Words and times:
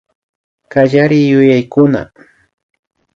Kallariyuyaykuna 0.71 2.01